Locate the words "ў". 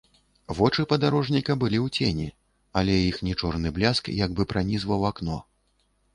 1.81-1.87